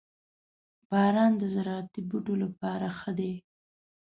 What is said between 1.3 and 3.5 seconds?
د زراعتي بوټو لپاره ښه دی.